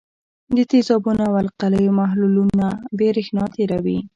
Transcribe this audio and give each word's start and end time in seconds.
د 0.55 0.57
تیزابونو 0.71 1.21
او 1.29 1.33
القلیو 1.43 1.97
محلولونه 1.99 2.65
برېښنا 2.99 3.43
تیروي. 3.55 3.99